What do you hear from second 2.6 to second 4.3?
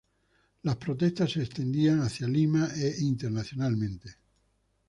e internacionalmente.